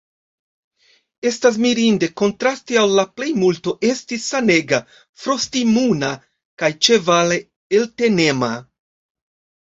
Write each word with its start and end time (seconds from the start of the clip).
Estas 1.29 1.57
mirinde, 1.63 2.07
kontraste 2.21 2.79
al 2.83 2.95
la 2.99 3.03
plejmulto, 3.19 3.73
esti 3.89 4.17
sanega, 4.23 4.79
frost-imuna 5.25 6.09
kaj 6.63 6.71
ĉevale 6.87 7.37
eltenema. 7.81 8.49